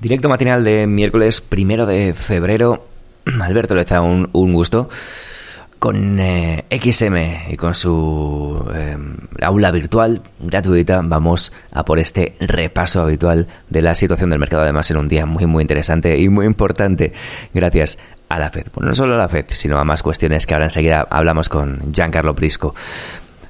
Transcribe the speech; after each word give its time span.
Directo 0.00 0.28
matinal 0.28 0.64
de 0.64 0.86
miércoles 0.86 1.40
primero 1.40 1.86
de 1.86 2.14
febrero. 2.14 2.86
Alberto 3.40 3.74
Leza, 3.74 4.00
un, 4.00 4.28
un 4.32 4.52
gusto. 4.52 4.88
Con 5.78 6.18
eh, 6.18 6.64
XM 6.70 7.52
y 7.52 7.56
con 7.56 7.74
su 7.74 8.64
eh, 8.74 8.96
aula 9.42 9.70
virtual 9.70 10.22
gratuita 10.40 11.02
vamos 11.04 11.52
a 11.72 11.84
por 11.84 11.98
este 11.98 12.36
repaso 12.40 13.02
habitual 13.02 13.48
de 13.68 13.82
la 13.82 13.94
situación 13.94 14.30
del 14.30 14.38
mercado, 14.38 14.62
además 14.62 14.90
en 14.90 14.96
un 14.96 15.06
día 15.06 15.26
muy 15.26 15.44
muy 15.44 15.62
interesante 15.62 16.16
y 16.16 16.30
muy 16.30 16.46
importante 16.46 17.12
gracias 17.52 17.98
a 18.30 18.38
la 18.38 18.48
FED. 18.48 18.68
Bueno, 18.74 18.88
no 18.88 18.94
solo 18.94 19.14
a 19.14 19.18
la 19.18 19.28
FED, 19.28 19.46
sino 19.48 19.78
a 19.78 19.84
más 19.84 20.02
cuestiones 20.02 20.46
que 20.46 20.54
ahora 20.54 20.66
enseguida 20.66 21.06
hablamos 21.10 21.50
con 21.50 21.92
Giancarlo 21.92 22.34
Prisco. 22.34 22.74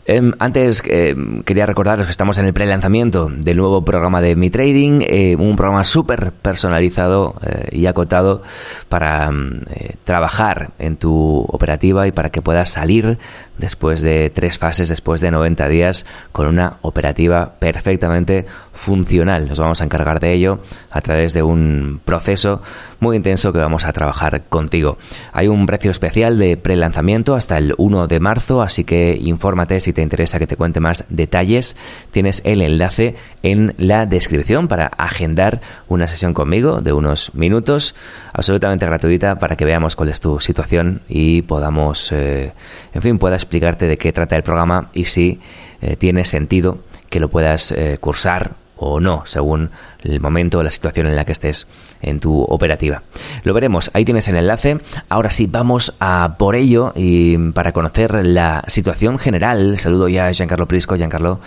Em, 0.07 0.33
antes 0.39 0.83
eh, 0.87 1.15
quería 1.47 1.65
recordaros 1.65 2.07
que 2.07 2.11
estamos 2.11 2.37
en 2.37 2.45
el 2.45 2.53
pre-lanzamiento 2.53 3.31
del 3.31 3.57
nuevo 3.57 3.85
programa 3.85 4.21
de 4.21 4.37
Mi 4.37 4.51
Trading, 4.51 5.01
eh, 5.03 5.35
un 5.39 5.57
programa 5.57 5.85
súper 5.85 6.33
personalizado 6.33 7.37
eh, 7.43 7.69
y 7.73 7.87
acotado 7.87 8.43
para 8.91 9.31
mm, 9.31 9.63
trabajar 10.05 10.73
en 10.79 10.97
tu 10.99 11.47
operativa 11.49 12.07
y 12.07 12.13
para 12.13 12.29
que 12.29 12.43
puedas 12.43 12.69
salir 12.69 13.19
después 13.59 14.01
de 14.03 14.31
tres 14.31 14.59
fases, 14.59 14.89
después 14.89 15.21
de 15.21 15.31
90 15.31 15.69
días, 15.69 16.07
con 16.33 16.47
una 16.47 16.79
operativa 16.83 17.55
perfectamente 17.59 18.47
funcional. 18.73 19.49
Nos 19.49 19.59
vamos 19.59 19.81
a 19.81 19.85
encargar 19.85 20.21
de 20.21 20.33
ello 20.33 20.61
a 20.91 21.01
través 21.01 21.33
de 21.35 21.43
un 21.43 22.01
proceso 22.05 22.63
muy 23.01 23.17
intenso 23.17 23.53
que 23.53 23.59
vamos 23.59 23.85
a 23.85 23.93
trabajar 23.93 24.45
contigo. 24.49 24.97
Hay 25.33 25.47
un 25.49 25.67
precio 25.67 25.91
especial 25.91 26.39
de 26.39 26.57
pre-lanzamiento 26.57 27.35
hasta 27.35 27.59
el 27.59 27.75
1 27.77 28.07
de 28.07 28.19
marzo, 28.19 28.63
así 28.63 28.85
que 28.85 29.19
infórmate 29.21 29.81
si 29.81 29.93
te 29.93 30.03
interesa 30.03 30.39
que 30.39 30.47
te 30.47 30.57
cuente 30.57 30.81
más 30.81 31.05
detalles. 31.09 31.77
Tienes 32.11 32.41
el 32.45 32.63
enlace 32.63 33.17
en 33.43 33.75
la 33.77 34.07
descripción 34.07 34.69
para 34.69 34.87
agendar 34.87 35.61
una 35.89 36.09
sesión 36.09 36.33
conmigo 36.33 36.81
de 36.81 36.93
unos 36.93 37.35
minutos, 37.35 37.95
absolutamente 38.33 38.87
gratuita, 38.87 39.39
para 39.39 39.57
que 39.57 39.65
veamos 39.65 39.97
cuál 39.97 40.09
es 40.09 40.21
tu 40.21 40.41
situación 40.41 41.03
y 41.09 41.43
podamos, 41.43 42.11
eh, 42.11 42.53
en 42.95 43.03
fin, 43.03 43.19
pueda 43.19 43.37
explicarte 43.45 43.87
de 43.87 43.97
qué 43.97 44.13
trata 44.13 44.37
el 44.37 44.43
programa 44.43 44.91
y 44.93 45.05
si 45.07 45.41
eh, 45.81 45.97
tiene 45.97 46.25
sentido 46.25 46.79
que 47.09 47.21
lo 47.21 47.29
puedas 47.29 47.73
eh, 47.73 47.99
cursar 48.01 48.53
o 48.77 49.01
no, 49.01 49.23
según 49.25 49.71
el 50.03 50.21
momento 50.21 50.59
o 50.59 50.63
la 50.63 50.71
situación 50.71 51.07
en 51.07 51.17
la 51.17 51.25
que 51.25 51.33
estés 51.33 51.67
en 52.03 52.21
tu 52.21 52.43
operativa. 52.43 53.03
Lo 53.45 53.55
veremos, 53.55 53.91
ahí 53.95 54.05
tienes 54.05 54.27
el 54.29 54.37
enlace. 54.37 54.79
Ahora 55.09 55.31
sí, 55.31 55.47
vamos 55.47 55.95
a 56.01 56.35
por 56.39 56.57
ello 56.57 56.93
y 56.95 57.39
para 57.53 57.73
conocer 57.73 58.27
la 58.27 58.65
situación 58.67 59.19
general, 59.19 59.79
saludo 59.79 60.09
ya 60.09 60.27
a 60.27 60.33
Giancarlo 60.33 60.67
Prisco. 60.67 60.97
Giancarlo, 60.97 61.41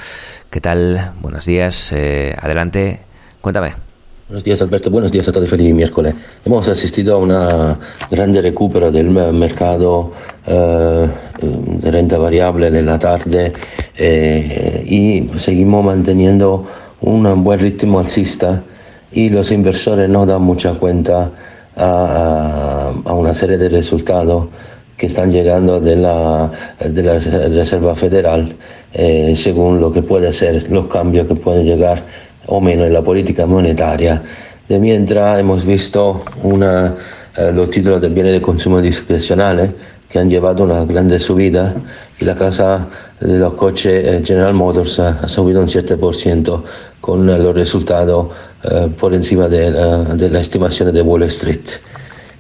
¿qué 0.50 0.62
tal? 0.62 1.14
Buenos 1.20 1.46
días, 1.46 1.92
eh, 1.94 2.36
adelante, 2.40 3.02
cuéntame. 3.42 3.87
Buenos 4.28 4.44
días 4.44 4.62
Alberto, 4.62 4.92
buenos 4.92 5.10
días 5.10 5.26
a 5.30 5.32
todos, 5.32 5.50
feliz 5.50 5.74
miércoles. 5.74 6.14
Hemos 6.44 6.68
asistido 6.68 7.16
a 7.16 7.18
una 7.18 7.80
grande 8.12 8.42
recupero 8.42 8.92
del 8.92 9.10
mercado 9.10 10.12
eh, 10.46 11.08
de 11.42 11.92
renta 11.92 12.18
variable 12.18 12.68
en 12.68 12.86
la 12.86 13.00
tarde 13.00 13.54
eh, 13.98 14.84
y 14.86 15.40
seguimos 15.40 15.86
manteniendo 15.86 16.66
un 17.00 17.42
buen 17.42 17.58
ritmo 17.58 18.00
alcista 18.00 18.64
y 19.14 19.30
los 19.30 19.50
inversores 19.50 20.10
no 20.10 20.26
dan 20.26 20.42
mucha 20.42 20.74
cuenta 20.74 21.32
a, 21.78 22.92
una 23.06 23.34
serie 23.34 23.58
de 23.58 23.70
resultados 23.70 24.50
que 24.98 25.06
están 25.06 25.32
llegando 25.32 25.80
de 25.80 25.96
la, 25.96 26.52
de 26.80 27.02
la 27.02 27.18
Reserva 27.48 27.96
Federal 27.96 28.54
eh, 28.92 29.34
según 29.38 29.80
lo 29.80 29.94
que 29.94 30.02
puede 30.02 30.34
ser 30.34 30.70
los 30.70 30.88
cambios 30.88 31.28
que 31.28 31.36
pueden 31.36 31.66
llegar 31.66 32.04
o 32.48 32.60
menos 32.60 32.88
en 32.88 32.94
la 32.94 33.02
política 33.02 33.46
monetaria. 33.46 34.22
De 34.68 34.80
mientras 34.80 35.40
hemos 35.40 35.66
visto 35.66 36.24
una, 36.44 36.96
eh, 37.38 37.52
los 37.54 37.70
títulos 37.70 38.02
de 38.02 38.10
bienes 38.10 38.34
de 38.34 38.42
consumo 38.42 38.82
discrecionales 38.82 39.72
que 40.10 40.20
han 40.20 40.30
llevado 40.30 40.64
una 40.64 40.86
grande 40.86 41.20
subida 41.20 41.76
y 42.20 42.26
la 42.26 42.36
casa 42.36 42.88
de 43.20 43.40
los 43.40 43.54
coches 43.56 44.06
eh, 44.06 44.22
General 44.24 44.54
Motors 44.54 45.00
ha 45.00 45.28
subido 45.28 45.62
un 45.62 45.68
7% 45.68 46.64
con 47.02 47.26
los 47.26 47.56
resultados 47.56 48.28
eh, 48.64 48.90
por 48.98 49.14
encima 49.14 49.48
de, 49.48 49.72
de, 49.72 50.30
la 50.30 50.40
estimación 50.40 50.94
de 50.94 51.02
Wall 51.02 51.24
Street. 51.24 51.68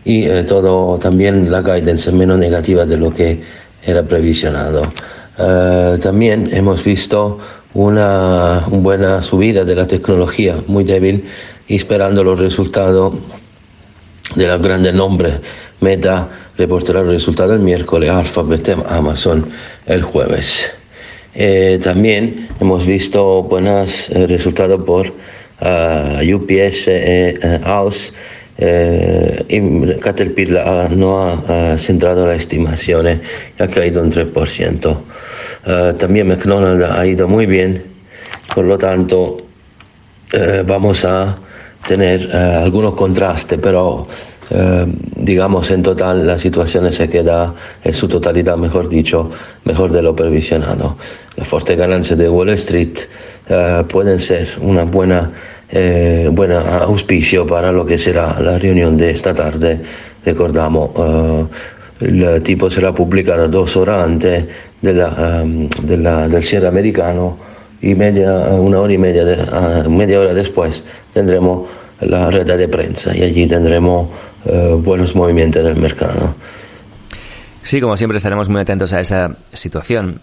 Y 0.06 0.26
eh, 0.26 0.44
todo 0.44 0.98
también 0.98 1.52
la 1.52 1.62
guidance 1.62 2.12
menos 2.12 2.38
negativa 2.38 2.86
de 2.86 2.98
lo 2.98 3.14
que 3.14 3.42
era 3.84 4.04
previsionado. 4.04 4.84
también 6.02 6.50
hemos 6.52 6.84
visto 6.84 7.38
una, 7.78 8.64
buena 8.72 9.22
subida 9.22 9.64
de 9.64 9.76
la 9.76 9.86
tecnología, 9.86 10.56
muy 10.66 10.84
débil, 10.84 11.26
y 11.68 11.76
esperando 11.76 12.24
los 12.24 12.40
resultados 12.40 13.14
de 14.36 14.48
los 14.48 14.60
grandes 14.60 14.96
nombres. 14.96 15.36
Meta 15.80 16.28
reportará 16.58 17.02
el 17.02 17.10
resultado 17.10 17.54
el 17.54 17.60
miércoles, 17.60 18.10
Alphabet, 18.10 18.76
Amazon 18.90 19.48
el 19.86 20.02
jueves. 20.02 20.74
Eh, 21.36 21.80
también 21.84 22.50
hemos 22.60 22.84
visto 22.88 23.44
buenos 23.44 24.10
eh, 24.10 24.26
resultados 24.26 24.84
por 24.84 25.14
UPS 25.60 26.88
uh, 26.88 27.64
House. 27.64 28.12
y 28.60 30.00
Caterpillar 30.00 30.92
no 30.92 31.44
ha 31.48 31.78
centrado 31.78 32.26
la 32.26 32.34
estimación, 32.34 33.22
ha 33.60 33.68
caído 33.68 34.02
un 34.02 34.12
3%. 34.12 34.98
También 35.98 36.28
McDonald's 36.28 36.90
ha 36.90 37.06
ido 37.06 37.28
muy 37.28 37.46
bien, 37.46 37.84
por 38.56 38.66
lo 38.66 38.78
tanto 38.78 39.38
vamos 40.66 41.04
a 41.04 41.38
tener 41.88 42.34
algunos 42.36 42.94
contrastes, 42.94 43.60
pero 43.62 44.08
eh, 44.50 44.86
digamos, 45.18 45.70
en 45.72 45.84
total 45.84 46.26
la 46.26 46.38
situación 46.38 46.92
se 46.92 47.10
queda 47.10 47.54
en 47.84 47.94
su 47.94 48.08
totalidad, 48.08 48.56
mejor 48.56 48.88
dicho, 48.88 49.30
mejor 49.66 49.92
de 49.92 50.02
lo 50.02 50.16
previsionado. 50.16 50.96
Las 51.36 51.48
fuertes 51.48 51.78
ganancias 51.78 52.18
de 52.18 52.30
Wall 52.30 52.50
Street 52.50 52.98
eh, 53.50 53.84
pueden 53.90 54.20
ser 54.20 54.48
una 54.62 54.84
buena, 54.84 55.32
eh, 55.70 56.30
buena 56.32 56.80
auspicio 56.80 57.46
para 57.46 57.72
lo 57.72 57.86
que 57.86 57.98
será 57.98 58.40
la 58.40 58.58
reunión 58.58 58.96
de 58.96 59.12
esta 59.12 59.34
tarde. 59.34 59.82
Recordamos, 60.24 60.92
el 62.00 62.42
tipo 62.44 62.70
será 62.70 62.94
publicado 62.94 63.48
dos 63.48 63.76
horas 63.78 64.06
antes 64.06 64.46
de 64.82 64.94
la, 64.94 65.44
de 65.44 65.98
la, 65.98 66.28
del 66.28 66.44
cierre 66.44 66.68
americano 66.68 67.38
y 67.82 67.96
media, 67.96 68.32
una 68.32 68.80
hora 68.80 68.94
y 68.94 68.98
media, 68.98 69.24
media 69.90 70.20
hora 70.20 70.34
después 70.34 70.84
tendremos 71.14 71.68
la 72.02 72.30
red 72.30 72.46
de 72.46 72.68
prensa 72.68 73.16
y 73.16 73.24
allí 73.24 73.48
tendremos 73.48 74.10
eh, 74.46 74.76
buenos 74.80 75.16
movimientos 75.16 75.62
en 75.62 75.68
el 75.68 75.76
mercado. 75.76 76.36
Sí, 77.64 77.82
como 77.82 77.98
siempre 77.98 78.18
estaremos 78.18 78.50
muy 78.50 78.62
atentos 78.62 78.94
a 78.94 79.00
esa 79.00 79.36
situación. 79.52 80.22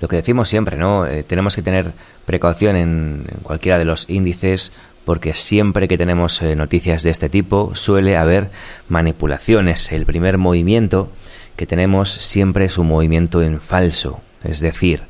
Lo 0.00 0.08
que 0.08 0.16
decimos 0.16 0.48
siempre, 0.48 0.76
¿no? 0.76 1.06
Eh, 1.06 1.22
tenemos 1.22 1.54
que 1.54 1.62
tener 1.62 1.92
precaución 2.26 2.76
en, 2.76 3.24
cualquiera 3.42 3.78
de 3.78 3.84
los 3.84 4.10
índices 4.10 4.72
porque 5.04 5.34
siempre 5.34 5.88
que 5.88 5.98
tenemos 5.98 6.40
eh, 6.42 6.54
noticias 6.56 7.02
de 7.02 7.10
este 7.10 7.28
tipo 7.28 7.74
suele 7.74 8.16
haber 8.16 8.50
manipulaciones. 8.88 9.92
El 9.92 10.06
primer 10.06 10.38
movimiento 10.38 11.10
que 11.56 11.66
tenemos 11.66 12.10
siempre 12.10 12.66
es 12.66 12.78
un 12.78 12.88
movimiento 12.88 13.42
en 13.42 13.60
falso. 13.60 14.20
Es 14.44 14.60
decir, 14.60 15.02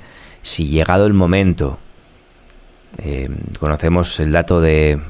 si 0.42 0.68
llegado 0.68 1.06
el 1.06 1.14
momento 1.14 1.78
conocemos 3.58 4.20
el 4.20 4.32
dato 4.32 4.60
de 4.60 5.00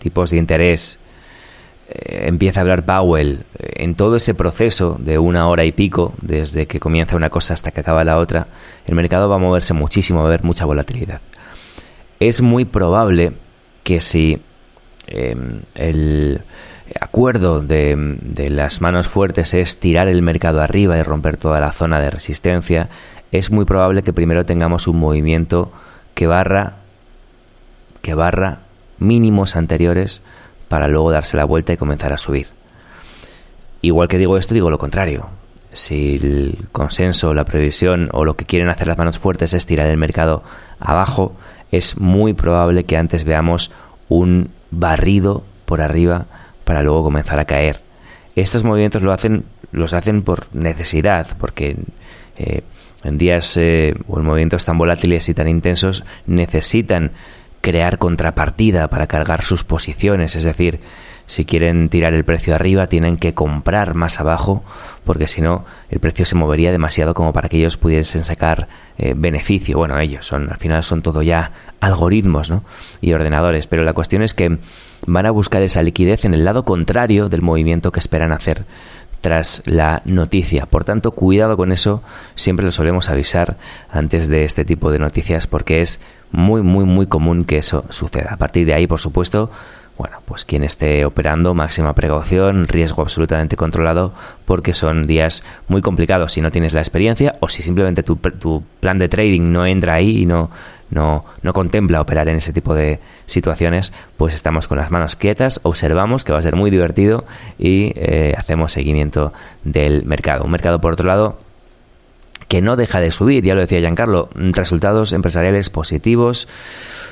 tipos 0.00 0.30
de 0.30 0.36
interés 0.36 0.98
eh, 1.88 2.26
empieza 2.26 2.58
a 2.58 2.62
hablar 2.62 2.84
Powell 2.84 3.44
eh, 3.58 3.84
en 3.84 3.94
todo 3.94 4.16
ese 4.16 4.34
proceso 4.34 4.96
de 4.98 5.18
una 5.18 5.48
hora 5.48 5.64
y 5.64 5.70
pico, 5.70 6.14
desde 6.20 6.66
que 6.66 6.80
comienza 6.80 7.14
una 7.14 7.30
cosa 7.30 7.54
hasta 7.54 7.70
que 7.70 7.80
acaba 7.80 8.02
la 8.02 8.18
otra, 8.18 8.48
el 8.86 8.96
mercado 8.96 9.28
va 9.28 9.36
a 9.36 9.38
moverse 9.38 9.72
muchísimo, 9.72 10.18
va 10.18 10.24
a 10.24 10.28
haber 10.28 10.42
mucha 10.42 10.64
volatilidad. 10.64 11.20
Es 12.18 12.42
muy 12.42 12.64
probable 12.64 13.34
que 13.86 14.00
si 14.00 14.40
em, 15.06 15.60
el 15.76 16.40
acuerdo 17.00 17.60
de, 17.60 17.94
de 18.20 18.50
las 18.50 18.80
manos 18.80 19.06
fuertes 19.06 19.54
es 19.54 19.78
tirar 19.78 20.08
el 20.08 20.22
mercado 20.22 20.60
arriba 20.60 20.98
y 20.98 21.04
romper 21.04 21.36
toda 21.36 21.60
la 21.60 21.70
zona 21.70 22.00
de 22.00 22.10
resistencia, 22.10 22.88
es 23.30 23.52
muy 23.52 23.64
probable 23.64 24.02
que 24.02 24.12
primero 24.12 24.44
tengamos 24.44 24.88
un 24.88 24.98
movimiento 24.98 25.70
que 26.14 26.26
barra 26.26 26.78
que 28.02 28.14
barra 28.14 28.58
mínimos 28.98 29.54
anteriores 29.54 30.20
para 30.66 30.88
luego 30.88 31.12
darse 31.12 31.36
la 31.36 31.44
vuelta 31.44 31.72
y 31.72 31.76
comenzar 31.76 32.12
a 32.12 32.18
subir. 32.18 32.48
Igual 33.82 34.08
que 34.08 34.18
digo 34.18 34.36
esto, 34.36 34.52
digo 34.52 34.68
lo 34.68 34.78
contrario. 34.78 35.28
Si 35.72 36.16
el 36.16 36.66
consenso, 36.72 37.34
la 37.34 37.44
previsión 37.44 38.08
o 38.12 38.24
lo 38.24 38.34
que 38.34 38.46
quieren 38.46 38.68
hacer 38.68 38.88
las 38.88 38.98
manos 38.98 39.18
fuertes 39.20 39.54
es 39.54 39.64
tirar 39.64 39.86
el 39.86 39.96
mercado 39.96 40.42
abajo, 40.80 41.36
es 41.76 41.98
muy 41.98 42.32
probable 42.32 42.84
que 42.84 42.96
antes 42.96 43.24
veamos 43.24 43.70
un 44.08 44.50
barrido 44.70 45.42
por 45.64 45.80
arriba 45.80 46.26
para 46.64 46.82
luego 46.82 47.04
comenzar 47.04 47.40
a 47.40 47.44
caer. 47.44 47.80
Estos 48.34 48.64
movimientos 48.64 49.02
lo 49.02 49.12
hacen, 49.12 49.44
los 49.72 49.92
hacen 49.92 50.22
por 50.22 50.54
necesidad, 50.54 51.26
porque 51.38 51.76
eh, 52.38 52.62
en 53.04 53.18
días 53.18 53.56
eh, 53.56 53.94
o 54.08 54.18
en 54.18 54.26
movimientos 54.26 54.64
tan 54.64 54.78
volátiles 54.78 55.28
y 55.28 55.34
tan 55.34 55.48
intensos 55.48 56.04
necesitan 56.26 57.12
crear 57.60 57.98
contrapartida 57.98 58.88
para 58.88 59.06
cargar 59.06 59.42
sus 59.42 59.64
posiciones, 59.64 60.36
es 60.36 60.44
decir, 60.44 60.80
si 61.26 61.44
quieren 61.44 61.88
tirar 61.88 62.14
el 62.14 62.24
precio 62.24 62.54
arriba 62.54 62.86
tienen 62.86 63.16
que 63.16 63.34
comprar 63.34 63.94
más 63.94 64.20
abajo 64.20 64.62
porque 65.04 65.28
si 65.28 65.40
no 65.40 65.64
el 65.90 66.00
precio 66.00 66.24
se 66.26 66.34
movería 66.34 66.72
demasiado 66.72 67.14
como 67.14 67.32
para 67.32 67.48
que 67.48 67.58
ellos 67.58 67.76
pudiesen 67.76 68.24
sacar 68.24 68.68
eh, 68.98 69.14
beneficio. 69.16 69.78
Bueno, 69.78 69.98
ellos 69.98 70.26
son 70.26 70.50
al 70.50 70.56
final 70.56 70.82
son 70.82 71.02
todo 71.02 71.22
ya 71.22 71.52
algoritmos 71.80 72.50
¿no? 72.50 72.64
y 73.00 73.12
ordenadores, 73.12 73.66
pero 73.66 73.84
la 73.84 73.92
cuestión 73.92 74.22
es 74.22 74.34
que 74.34 74.58
van 75.06 75.26
a 75.26 75.30
buscar 75.30 75.62
esa 75.62 75.82
liquidez 75.82 76.24
en 76.24 76.34
el 76.34 76.44
lado 76.44 76.64
contrario 76.64 77.28
del 77.28 77.42
movimiento 77.42 77.92
que 77.92 78.00
esperan 78.00 78.32
hacer 78.32 78.64
tras 79.20 79.62
la 79.66 80.02
noticia. 80.04 80.66
Por 80.66 80.84
tanto, 80.84 81.12
cuidado 81.12 81.56
con 81.56 81.72
eso, 81.72 82.02
siempre 82.36 82.64
lo 82.64 82.72
solemos 82.72 83.08
avisar 83.08 83.56
antes 83.90 84.28
de 84.28 84.44
este 84.44 84.64
tipo 84.64 84.92
de 84.92 84.98
noticias 84.98 85.46
porque 85.46 85.80
es 85.80 86.00
muy, 86.30 86.62
muy, 86.62 86.84
muy 86.84 87.06
común 87.06 87.44
que 87.44 87.58
eso 87.58 87.84
suceda. 87.90 88.32
A 88.32 88.36
partir 88.36 88.66
de 88.66 88.74
ahí, 88.74 88.86
por 88.86 89.00
supuesto, 89.00 89.50
bueno, 89.96 90.18
pues 90.26 90.44
quien 90.44 90.62
esté 90.62 91.04
operando, 91.04 91.54
máxima 91.54 91.94
precaución, 91.94 92.68
riesgo 92.68 93.02
absolutamente 93.02 93.56
controlado, 93.56 94.12
porque 94.44 94.74
son 94.74 95.06
días 95.06 95.42
muy 95.68 95.80
complicados 95.80 96.32
si 96.32 96.40
no 96.40 96.50
tienes 96.50 96.74
la 96.74 96.80
experiencia 96.80 97.34
o 97.40 97.48
si 97.48 97.62
simplemente 97.62 98.02
tu, 98.02 98.16
tu 98.16 98.62
plan 98.80 98.98
de 98.98 99.08
trading 99.08 99.52
no 99.52 99.64
entra 99.64 99.94
ahí 99.94 100.22
y 100.22 100.26
no, 100.26 100.50
no, 100.90 101.24
no 101.42 101.52
contempla 101.52 102.00
operar 102.00 102.28
en 102.28 102.36
ese 102.36 102.52
tipo 102.52 102.74
de 102.74 103.00
situaciones, 103.24 103.92
pues 104.16 104.34
estamos 104.34 104.68
con 104.68 104.78
las 104.78 104.90
manos 104.90 105.16
quietas, 105.16 105.60
observamos 105.62 106.24
que 106.24 106.32
va 106.32 106.38
a 106.38 106.42
ser 106.42 106.56
muy 106.56 106.70
divertido 106.70 107.24
y 107.58 107.92
eh, 107.96 108.34
hacemos 108.36 108.72
seguimiento 108.72 109.32
del 109.64 110.04
mercado. 110.04 110.44
Un 110.44 110.50
mercado, 110.50 110.80
por 110.80 110.92
otro 110.92 111.06
lado, 111.06 111.38
que 112.48 112.60
no 112.60 112.76
deja 112.76 113.00
de 113.00 113.10
subir, 113.10 113.44
ya 113.44 113.54
lo 113.54 113.62
decía 113.62 113.80
Giancarlo, 113.80 114.28
resultados 114.34 115.12
empresariales 115.12 115.70
positivos, 115.70 116.46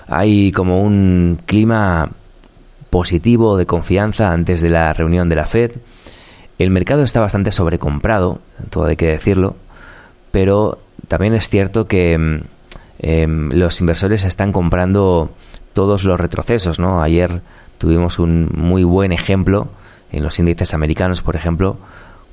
hay 0.06 0.52
como 0.52 0.82
un 0.82 1.40
clima 1.46 2.10
positivo 2.94 3.56
de 3.56 3.66
confianza 3.66 4.30
antes 4.30 4.60
de 4.60 4.70
la 4.70 4.92
reunión 4.92 5.28
de 5.28 5.34
la 5.34 5.46
Fed. 5.46 5.72
El 6.60 6.70
mercado 6.70 7.02
está 7.02 7.20
bastante 7.20 7.50
sobrecomprado, 7.50 8.38
todo 8.70 8.84
hay 8.84 8.94
que 8.94 9.08
decirlo, 9.08 9.56
pero 10.30 10.78
también 11.08 11.34
es 11.34 11.48
cierto 11.48 11.88
que 11.88 12.16
mm, 12.16 12.40
em, 13.00 13.50
los 13.50 13.80
inversores 13.80 14.24
están 14.24 14.52
comprando 14.52 15.30
todos 15.72 16.04
los 16.04 16.20
retrocesos, 16.20 16.78
¿no? 16.78 17.02
Ayer 17.02 17.40
tuvimos 17.78 18.20
un 18.20 18.48
muy 18.54 18.84
buen 18.84 19.10
ejemplo 19.10 19.66
en 20.12 20.22
los 20.22 20.38
índices 20.38 20.72
americanos, 20.72 21.20
por 21.20 21.34
ejemplo, 21.34 21.78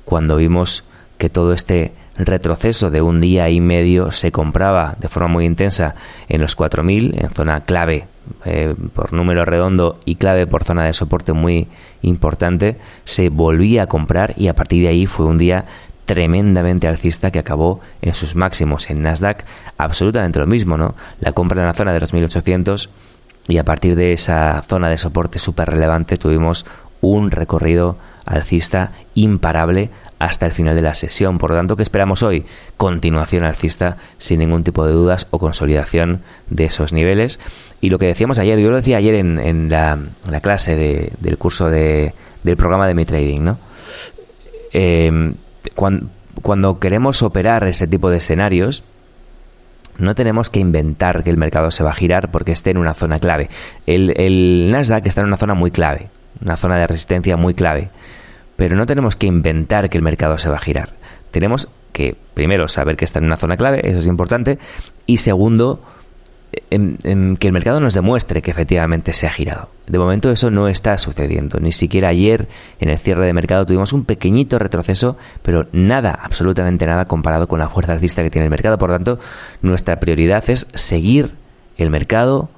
cuando 0.04 0.36
vimos 0.36 0.84
que 1.18 1.28
todo 1.28 1.54
este 1.54 1.90
retroceso 2.16 2.88
de 2.88 3.02
un 3.02 3.20
día 3.20 3.48
y 3.48 3.60
medio 3.60 4.12
se 4.12 4.30
compraba 4.30 4.94
de 5.00 5.08
forma 5.08 5.28
muy 5.28 5.44
intensa 5.44 5.96
en 6.28 6.40
los 6.40 6.56
4.000, 6.56 7.20
en 7.20 7.30
zona 7.30 7.64
clave 7.64 8.06
eh, 8.44 8.74
por 8.94 9.12
número 9.12 9.44
redondo 9.44 9.98
y 10.04 10.16
clave 10.16 10.46
por 10.46 10.64
zona 10.64 10.84
de 10.84 10.92
soporte 10.92 11.32
muy 11.32 11.68
importante, 12.02 12.78
se 13.04 13.28
volvía 13.28 13.84
a 13.84 13.86
comprar 13.86 14.34
y 14.36 14.48
a 14.48 14.54
partir 14.54 14.82
de 14.82 14.88
ahí 14.88 15.06
fue 15.06 15.26
un 15.26 15.38
día 15.38 15.66
tremendamente 16.04 16.88
alcista 16.88 17.30
que 17.30 17.38
acabó 17.38 17.80
en 18.00 18.14
sus 18.14 18.34
máximos 18.34 18.90
en 18.90 19.02
Nasdaq, 19.02 19.44
absolutamente 19.78 20.38
lo 20.38 20.46
mismo, 20.46 20.76
¿no? 20.76 20.94
La 21.20 21.32
compra 21.32 21.60
en 21.60 21.66
la 21.66 21.74
zona 21.74 21.92
de 21.92 22.00
los 22.00 22.12
1800 22.12 22.90
y 23.48 23.58
a 23.58 23.64
partir 23.64 23.96
de 23.96 24.12
esa 24.12 24.62
zona 24.68 24.88
de 24.88 24.98
soporte 24.98 25.38
súper 25.38 25.70
relevante 25.70 26.16
tuvimos 26.16 26.66
un 27.00 27.30
recorrido 27.30 27.96
alcista 28.26 28.92
imparable 29.14 29.90
hasta 30.18 30.46
el 30.46 30.52
final 30.52 30.76
de 30.76 30.82
la 30.82 30.94
sesión. 30.94 31.38
Por 31.38 31.50
lo 31.50 31.56
tanto, 31.56 31.76
¿qué 31.76 31.82
esperamos 31.82 32.22
hoy? 32.22 32.44
Continuación 32.76 33.44
alcista 33.44 33.96
sin 34.18 34.38
ningún 34.38 34.62
tipo 34.62 34.86
de 34.86 34.92
dudas 34.92 35.26
o 35.30 35.38
consolidación 35.38 36.22
de 36.48 36.66
esos 36.66 36.92
niveles. 36.92 37.40
Y 37.80 37.90
lo 37.90 37.98
que 37.98 38.06
decíamos 38.06 38.38
ayer, 38.38 38.58
yo 38.60 38.70
lo 38.70 38.76
decía 38.76 38.98
ayer 38.98 39.16
en, 39.16 39.68
la, 39.68 39.98
clase 40.40 40.76
del 40.76 41.38
curso 41.38 41.68
de, 41.68 42.14
del 42.44 42.56
programa 42.56 42.86
de 42.86 42.94
mi 42.94 43.04
trading, 43.04 43.40
¿no? 43.40 43.58
Em, 44.72 45.34
cuando, 45.74 46.78
queremos 46.78 47.22
operar 47.22 47.64
ese 47.64 47.86
tipo 47.86 48.08
de 48.10 48.18
escenarios, 48.18 48.84
no 49.98 50.14
tenemos 50.14 50.48
que 50.50 50.60
inventar 50.60 51.22
que 51.22 51.30
el 51.30 51.36
mercado 51.36 51.70
se 51.70 51.84
va 51.84 51.90
a 51.90 51.94
girar 51.94 52.30
porque 52.30 52.52
esté 52.52 52.70
en 52.70 52.78
una 52.78 52.94
zona 52.94 53.18
clave. 53.18 53.48
El, 53.86 54.18
el 54.18 54.70
Nasdaq 54.70 55.06
está 55.06 55.20
en 55.20 55.26
una 55.26 55.36
zona 55.36 55.54
muy 55.54 55.70
clave, 55.70 56.08
una 56.40 56.56
zona 56.56 56.78
de 56.78 56.86
resistencia 56.86 57.36
muy 57.36 57.54
clave. 57.54 57.90
Pero 58.56 58.76
no 58.76 58.86
tenemos 58.86 59.16
que 59.16 59.26
inventar 59.26 59.88
que 59.90 59.98
el 59.98 60.04
mercado 60.04 60.38
se 60.38 60.48
va 60.48 60.56
a 60.56 60.60
girar. 60.60 60.90
Tenemos 61.30 61.68
que, 61.92 62.16
primero, 62.34 62.68
saber 62.68 62.96
que 62.96 63.04
está 63.04 63.18
en 63.18 63.26
una 63.26 63.36
zona 63.36 63.56
clave, 63.56 63.80
eso 63.84 63.98
es 63.98 64.06
importante, 64.06 64.58
y 65.06 65.18
segundo, 65.18 65.80
que 66.70 67.48
el 67.48 67.52
mercado 67.52 67.80
nos 67.80 67.94
demuestre 67.94 68.42
que 68.42 68.50
efectivamente 68.50 69.14
se 69.14 69.26
ha 69.26 69.30
girado. 69.30 69.70
De 69.86 69.98
momento 69.98 70.30
eso 70.30 70.50
no 70.50 70.68
está 70.68 70.98
sucediendo. 70.98 71.58
Ni 71.60 71.72
siquiera 71.72 72.08
ayer 72.08 72.46
en 72.78 72.90
el 72.90 72.98
cierre 72.98 73.26
de 73.26 73.32
mercado 73.32 73.64
tuvimos 73.64 73.92
un 73.92 74.04
pequeñito 74.04 74.58
retroceso, 74.58 75.16
pero 75.42 75.66
nada, 75.72 76.18
absolutamente 76.22 76.86
nada 76.86 77.06
comparado 77.06 77.48
con 77.48 77.58
la 77.58 77.68
fuerza 77.68 77.92
alcista 77.92 78.22
que 78.22 78.30
tiene 78.30 78.46
el 78.46 78.50
mercado. 78.50 78.76
Por 78.76 78.90
lo 78.90 78.96
tanto, 78.96 79.18
nuestra 79.62 79.98
prioridad 79.98 80.48
es 80.50 80.66
seguir 80.74 81.34
el 81.78 81.88
mercado 81.88 82.50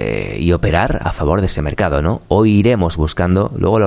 eh, 0.00 0.38
y 0.38 0.52
operar 0.52 1.00
a 1.02 1.10
favor 1.10 1.40
de 1.40 1.46
ese 1.46 1.60
mercado, 1.60 2.02
¿no? 2.02 2.20
Hoy 2.28 2.52
iremos 2.52 2.96
buscando, 2.96 3.50
luego 3.56 3.80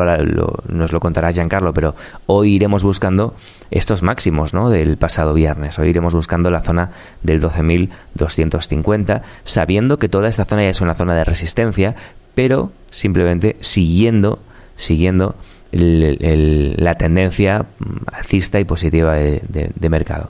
nos 0.67 0.91
lo 0.91 0.99
contará 0.99 1.31
Giancarlo, 1.31 1.73
pero 1.73 1.95
hoy 2.25 2.55
iremos 2.55 2.83
buscando 2.83 3.33
estos 3.69 4.03
máximos, 4.03 4.53
¿no? 4.53 4.69
Del 4.69 4.97
pasado 4.97 5.33
viernes. 5.33 5.79
Hoy 5.79 5.87
iremos 5.87 6.13
buscando 6.13 6.49
la 6.49 6.59
zona 6.59 6.91
del 7.23 7.41
12.250, 7.41 9.21
sabiendo 9.45 9.99
que 9.99 10.09
toda 10.09 10.27
esta 10.27 10.43
zona 10.43 10.63
ya 10.63 10.71
es 10.71 10.81
una 10.81 10.95
zona 10.95 11.15
de 11.15 11.23
resistencia, 11.23 11.95
pero 12.35 12.73
simplemente 12.89 13.55
siguiendo, 13.61 14.39
siguiendo 14.75 15.35
la 15.71 16.93
tendencia 16.95 17.67
alcista 18.11 18.59
y 18.59 18.65
positiva 18.65 19.15
de 19.15 19.89
mercado. 19.89 20.29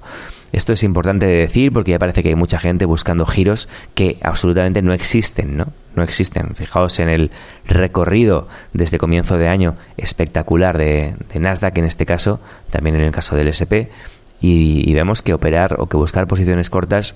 Esto 0.51 0.73
es 0.73 0.83
importante 0.83 1.25
de 1.25 1.33
decir 1.33 1.71
porque 1.71 1.91
ya 1.91 1.99
parece 1.99 2.23
que 2.23 2.29
hay 2.29 2.35
mucha 2.35 2.59
gente 2.59 2.85
buscando 2.85 3.25
giros 3.25 3.69
que 3.95 4.17
absolutamente 4.21 4.81
no 4.81 4.93
existen, 4.93 5.57
¿no? 5.57 5.67
No 5.95 6.03
existen. 6.03 6.55
Fijaos 6.55 6.99
en 6.99 7.09
el 7.09 7.31
recorrido 7.65 8.47
desde 8.73 8.97
comienzo 8.97 9.37
de 9.37 9.47
año 9.47 9.75
espectacular 9.97 10.77
de, 10.77 11.13
Nasdaq 11.33 11.77
en 11.77 11.85
este 11.85 12.05
caso, 12.05 12.39
también 12.69 12.95
en 12.95 13.03
el 13.03 13.11
caso 13.11 13.35
del 13.35 13.47
SP, 13.47 13.91
y, 14.41 14.91
vemos 14.93 15.21
que 15.21 15.33
operar 15.33 15.75
o 15.79 15.85
que 15.87 15.97
buscar 15.97 16.27
posiciones 16.27 16.69
cortas, 16.69 17.15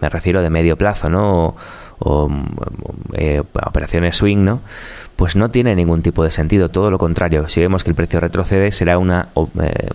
me 0.00 0.08
refiero 0.08 0.42
de 0.42 0.50
medio 0.50 0.76
plazo, 0.76 1.10
¿no? 1.10 1.54
O, 1.98 2.30
eh, 3.12 3.42
operaciones 3.64 4.16
swing, 4.16 4.38
¿no? 4.38 4.60
Pues 5.16 5.36
no 5.36 5.50
tiene 5.50 5.76
ningún 5.76 6.02
tipo 6.02 6.24
de 6.24 6.30
sentido, 6.30 6.70
todo 6.70 6.90
lo 6.90 6.98
contrario. 6.98 7.46
Si 7.48 7.60
vemos 7.60 7.84
que 7.84 7.90
el 7.90 7.96
precio 7.96 8.20
retrocede, 8.20 8.70
será 8.70 8.98
una 8.98 9.28
eh, 9.60 9.90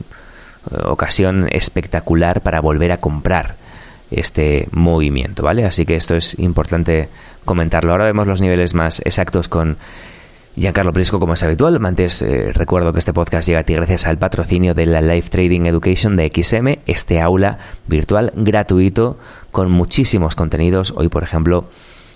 ocasión 0.85 1.47
espectacular 1.51 2.41
para 2.41 2.61
volver 2.61 2.91
a 2.91 2.97
comprar 2.97 3.55
este 4.11 4.67
movimiento, 4.71 5.43
¿vale? 5.43 5.65
Así 5.65 5.85
que 5.85 5.95
esto 5.95 6.15
es 6.15 6.37
importante 6.39 7.09
comentarlo. 7.45 7.91
Ahora 7.91 8.05
vemos 8.05 8.27
los 8.27 8.41
niveles 8.41 8.73
más 8.73 9.01
exactos 9.05 9.49
con 9.49 9.77
Giancarlo 10.55 10.91
Prisco, 10.91 11.19
como 11.19 11.33
es 11.33 11.43
habitual. 11.43 11.79
Antes 11.85 12.21
eh, 12.21 12.51
recuerdo 12.51 12.91
que 12.91 12.99
este 12.99 13.13
podcast 13.13 13.47
llega 13.47 13.59
a 13.59 13.63
ti 13.63 13.73
gracias 13.75 14.07
al 14.07 14.17
patrocinio 14.17 14.73
de 14.73 14.87
la 14.87 15.01
Life 15.01 15.29
Trading 15.29 15.65
Education 15.67 16.15
de 16.15 16.31
XM, 16.33 16.79
este 16.87 17.21
aula 17.21 17.59
virtual 17.87 18.33
gratuito 18.35 19.19
con 19.51 19.71
muchísimos 19.71 20.35
contenidos. 20.35 20.93
Hoy, 20.95 21.09
por 21.09 21.21
ejemplo, 21.23 21.65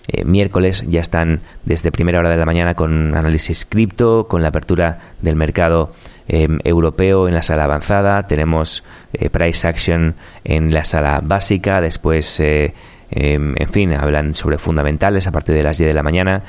eh, 0.08 0.26
miércoles 0.26 0.86
ya 0.88 1.00
están 1.00 1.42
desde 1.64 1.92
primera 1.92 2.20
hora 2.20 2.30
de 2.30 2.38
la 2.38 2.46
mañana 2.46 2.74
con 2.74 3.16
análisis 3.16 3.66
cripto, 3.66 4.28
con 4.28 4.42
la 4.42 4.50
apertura 4.50 4.98
del 5.22 5.36
mercado 5.36 5.92
em, 6.28 6.60
europeo 6.64 7.28
en 7.28 7.36
la 7.36 7.42
sala 7.42 7.66
avanzada, 7.66 8.26
tenemos 8.26 8.84
eh, 9.14 9.30
price 9.30 9.68
action 9.68 10.16
en 10.44 10.74
la 10.74 10.86
sala 10.86 11.22
básica, 11.24 11.82
después, 11.82 12.40
eh, 12.40 12.74
em, 13.12 13.54
en 13.58 13.70
fin, 13.70 13.94
hablan 13.94 14.34
sobre 14.34 14.58
fundamentales 14.58 15.28
a 15.28 15.32
partir 15.32 15.54
de 15.54 15.64
las 15.64 15.78
10 15.78 15.90
de 15.90 15.94
la 15.94 16.04
mañana. 16.04 16.44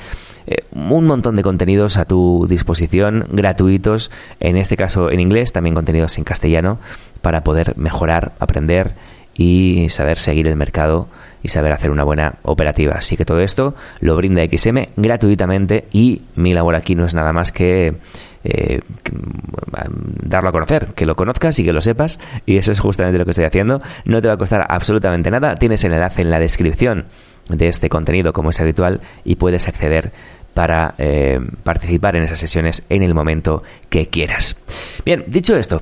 un 0.71 1.05
montón 1.05 1.37
de 1.37 1.41
contenidos 1.41 1.95
a 1.95 2.03
tu 2.03 2.47
disposición, 2.49 3.27
gratuitos, 3.31 4.11
en 4.41 4.57
este 4.57 4.75
caso 4.75 5.09
en 5.09 5.21
inglés, 5.21 5.53
también 5.53 5.73
contenidos 5.73 6.17
en 6.17 6.25
castellano, 6.25 6.79
para 7.21 7.45
poder 7.45 7.77
mejorar, 7.77 8.33
aprender 8.39 8.93
y 9.35 9.87
saber 9.89 10.17
seguir 10.17 10.47
el 10.47 10.55
mercado 10.55 11.07
y 11.41 11.49
saber 11.49 11.73
hacer 11.73 11.91
una 11.91 12.03
buena 12.03 12.35
operativa. 12.43 12.95
Así 12.95 13.17
que 13.17 13.25
todo 13.25 13.41
esto 13.41 13.75
lo 13.99 14.15
brinda 14.15 14.43
XM 14.45 14.87
gratuitamente 14.95 15.85
y 15.91 16.21
mi 16.35 16.53
labor 16.53 16.75
aquí 16.75 16.95
no 16.95 17.05
es 17.05 17.13
nada 17.13 17.33
más 17.33 17.51
que, 17.51 17.95
eh, 18.43 18.79
mm, 19.11 20.29
darlo 20.29 20.49
a 20.49 20.51
conocer, 20.51 20.87
que 20.95 21.05
lo 21.05 21.15
conozcas 21.15 21.59
y 21.59 21.65
que 21.65 21.73
lo 21.73 21.81
sepas 21.81 22.19
y 22.45 22.57
eso 22.57 22.71
es 22.71 22.79
justamente 22.79 23.17
lo 23.17 23.25
que 23.25 23.31
estoy 23.31 23.45
haciendo. 23.45 23.81
No 24.05 24.21
te 24.21 24.27
va 24.27 24.35
a 24.35 24.37
costar 24.37 24.65
absolutamente 24.69 25.29
nada. 25.31 25.55
Tienes 25.55 25.83
el 25.83 25.93
enlace 25.93 26.21
en 26.21 26.29
la 26.29 26.39
descripción 26.39 27.05
de 27.49 27.67
este 27.67 27.89
contenido 27.89 28.31
como 28.31 28.51
es 28.51 28.61
habitual 28.61 29.01
y 29.25 29.35
puedes 29.35 29.67
acceder 29.67 30.13
para 30.53 30.93
eh, 30.97 31.39
participar 31.63 32.15
en 32.15 32.23
esas 32.23 32.39
sesiones 32.39 32.85
en 32.89 33.03
el 33.03 33.13
momento 33.13 33.63
que 33.89 34.07
quieras. 34.07 34.55
Bien, 35.03 35.25
dicho 35.27 35.57
esto, 35.57 35.81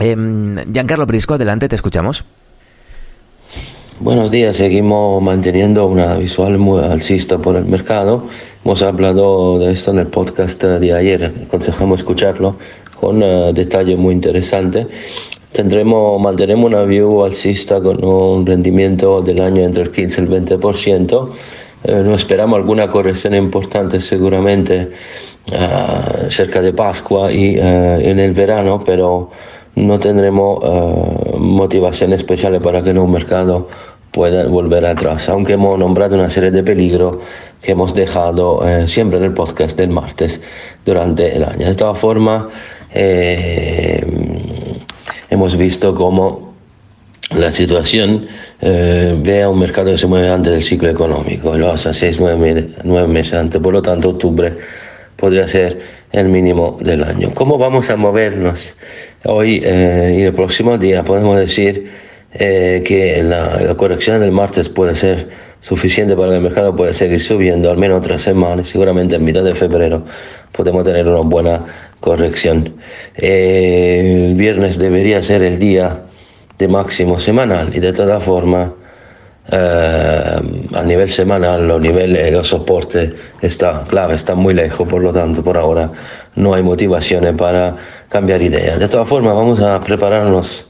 eh, 0.00 0.16
Giancarlo 0.72 1.06
Prisco, 1.06 1.34
adelante, 1.34 1.68
te 1.68 1.76
escuchamos. 1.76 2.24
Buenos 3.98 4.30
días, 4.30 4.56
seguimos 4.56 5.22
manteniendo 5.22 5.86
una 5.86 6.16
visual 6.16 6.58
muy 6.58 6.84
alcista 6.84 7.38
por 7.38 7.56
el 7.56 7.64
mercado. 7.64 8.28
Hemos 8.62 8.82
hablado 8.82 9.58
de 9.58 9.72
esto 9.72 9.90
en 9.90 10.00
el 10.00 10.08
podcast 10.08 10.62
de 10.62 10.92
ayer, 10.92 11.32
aconsejamos 11.46 12.00
escucharlo 12.00 12.56
con 13.00 13.22
uh, 13.22 13.54
detalle 13.54 13.96
muy 13.96 14.14
interesante. 14.14 14.86
Tendremos, 15.52 16.20
mantenemos 16.20 16.66
una 16.66 16.82
view 16.82 17.24
alcista 17.24 17.80
con 17.80 18.04
un 18.04 18.44
rendimiento 18.44 19.22
del 19.22 19.40
año 19.40 19.64
entre 19.64 19.84
el 19.84 19.90
15 19.90 20.20
y 20.20 20.24
el 20.24 20.30
20%. 20.30 21.30
Eh, 21.84 22.02
no 22.04 22.14
esperamos 22.14 22.58
alguna 22.58 22.88
corrección 22.88 23.34
importante 23.34 24.00
seguramente 24.00 24.90
uh, 25.52 26.30
cerca 26.30 26.60
de 26.60 26.74
Pascua 26.74 27.32
y 27.32 27.56
uh, 27.58 27.62
en 27.62 28.20
el 28.20 28.32
verano, 28.32 28.82
pero 28.84 29.30
no 29.76 30.00
tendremos 30.00 30.64
uh, 30.64 31.38
motivaciones 31.38 32.20
especiales 32.20 32.60
para 32.60 32.82
que 32.82 32.90
en 32.90 33.10
mercado 33.10 33.68
pueda 34.10 34.46
volver 34.48 34.86
atrás, 34.86 35.28
aunque 35.28 35.52
hemos 35.52 35.78
nombrado 35.78 36.16
una 36.16 36.30
serie 36.30 36.50
de 36.50 36.62
peligros 36.62 37.18
que 37.60 37.72
hemos 37.72 37.94
dejado 37.94 38.66
eh, 38.66 38.88
siempre 38.88 39.18
en 39.18 39.24
el 39.24 39.34
podcast 39.34 39.76
del 39.76 39.90
martes 39.90 40.40
durante 40.86 41.36
el 41.36 41.44
año. 41.44 41.66
De 41.66 41.74
todas 41.74 41.98
formas, 41.98 42.46
eh, 42.94 44.02
hemos 45.28 45.56
visto 45.58 45.94
cómo 45.94 46.54
la 47.36 47.52
situación 47.52 48.26
eh, 48.62 49.14
ve 49.22 49.42
a 49.42 49.50
un 49.50 49.58
mercado 49.58 49.90
que 49.90 49.98
se 49.98 50.06
mueve 50.06 50.30
antes 50.30 50.50
del 50.50 50.62
ciclo 50.62 50.88
económico, 50.88 51.54
lo 51.54 51.70
hace 51.70 51.92
seis, 51.92 52.18
nueve, 52.18 52.70
nueve 52.84 53.08
meses 53.08 53.34
antes, 53.34 53.60
por 53.60 53.74
lo 53.74 53.82
tanto 53.82 54.10
octubre 54.10 54.56
podría 55.16 55.46
ser 55.46 55.80
el 56.12 56.28
mínimo 56.28 56.78
del 56.80 57.04
año. 57.04 57.32
¿Cómo 57.34 57.58
vamos 57.58 57.90
a 57.90 57.96
movernos 57.96 58.74
hoy 59.26 59.56
y 59.56 60.22
el 60.22 60.34
próximo 60.34 60.78
día? 60.78 61.04
Podemos 61.04 61.38
decir 61.38 61.90
eh, 62.32 62.82
que 62.86 63.22
la, 63.22 63.60
la, 63.60 63.74
corrección 63.74 64.20
del 64.20 64.32
martes 64.32 64.68
puede 64.68 64.94
ser 64.94 65.28
suficiente 65.60 66.14
para 66.14 66.30
que 66.30 66.36
el 66.36 66.42
mercado 66.42 66.76
pueda 66.76 66.92
seguir 66.92 67.22
subiendo 67.22 67.70
al 67.70 67.78
menos 67.78 67.98
otra 67.98 68.18
semana, 68.18 68.64
seguramente 68.64 69.16
en 69.16 69.24
mitad 69.24 69.42
de 69.42 69.54
febrero 69.54 70.04
podemos 70.56 70.84
tener 70.84 71.06
una 71.06 71.20
buena 71.20 71.64
corrección. 72.00 72.74
Eh, 73.16 74.26
el 74.28 74.34
viernes 74.34 74.78
debería 74.78 75.22
ser 75.22 75.42
el 75.42 75.58
día 75.58 76.02
de 76.58 76.68
máximo 76.68 77.18
semanal 77.18 77.74
y 77.76 77.80
de 77.80 77.92
todas 77.92 78.22
formas 78.24 78.70
eh, 79.48 80.40
a 80.74 80.82
nivel 80.82 81.08
semanal 81.08 81.68
los 81.68 81.80
niveles, 81.80 82.32
los 82.32 82.48
soportes 82.48 83.12
está 83.40 83.84
clave, 83.86 84.14
está 84.14 84.34
muy 84.34 84.54
lejos, 84.54 84.88
por 84.88 85.02
lo 85.02 85.12
tanto 85.12 85.42
por 85.44 85.56
ahora 85.56 85.90
no 86.34 86.54
hay 86.54 86.62
motivaciones 86.62 87.34
para 87.34 87.76
cambiar 88.08 88.42
idea. 88.42 88.76
De 88.76 88.88
todas 88.88 89.08
formas 89.08 89.34
vamos 89.34 89.60
a 89.60 89.78
prepararnos 89.80 90.66